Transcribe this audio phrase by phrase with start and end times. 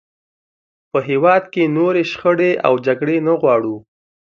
[0.91, 3.75] په هېواد کې نورې شخړې او جګړې نه غواړو.